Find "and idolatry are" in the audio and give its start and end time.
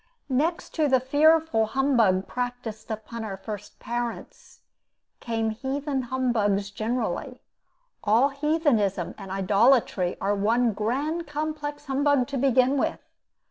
9.19-10.33